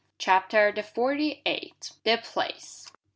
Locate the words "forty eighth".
0.81-1.97